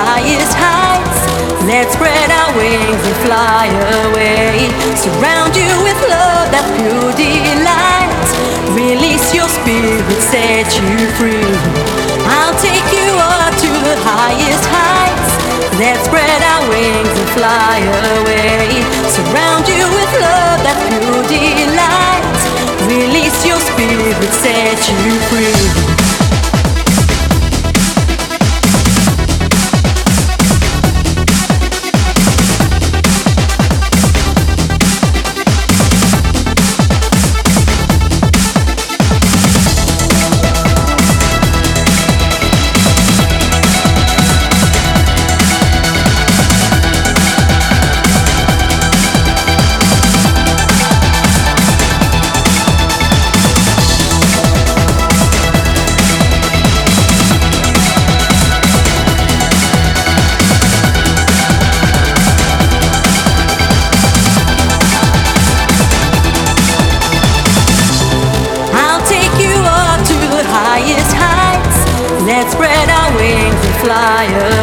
highest 0.00 0.54
heights. 0.56 1.20
Let's 1.68 1.92
spread 1.92 2.28
our 2.32 2.50
wings 2.56 3.02
and 3.04 3.18
fly 3.20 3.68
away. 4.08 4.72
Surround 4.96 5.52
you 5.52 5.70
with 5.84 6.00
love 6.08 6.48
that 6.54 6.64
pure 6.76 7.12
delight. 7.12 8.28
Release 8.72 9.34
your 9.36 9.48
spirit, 9.48 10.20
set 10.32 10.72
you 10.80 10.96
free. 11.20 11.52
I'll 12.24 12.56
take 12.64 12.88
you 12.96 13.12
up 13.12 13.52
to 13.60 13.70
the 13.84 13.96
highest 14.00 14.64
heights. 14.72 15.32
Let's 15.76 16.04
spread 16.08 16.40
our 16.52 16.64
wings 16.72 17.12
and 17.12 17.30
fly 17.36 17.76
away. 18.16 18.80
Surround 19.12 19.68
you 19.68 19.84
with 19.84 20.12
love 20.16 20.58
that 20.64 20.78
pure 20.88 21.22
delight. 21.28 22.40
Release 22.88 23.44
your 23.44 23.60
spirit, 23.60 24.16
set 24.32 24.80
you 24.88 25.19
fire 74.20 74.59